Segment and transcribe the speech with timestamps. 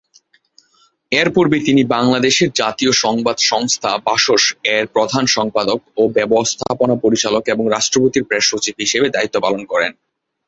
[1.11, 8.45] এরপূর্বে তিনি বাংলাদেশের জাতীয় সংবাদ সংস্থা বাসস-এর প্রধান সম্পাদক ও ব্যবস্থাপনা পরিচালক এবং রাষ্ট্রপতির প্রেস
[8.47, 9.91] সচিব হিসেবে দায়িত্ব পালন করেন।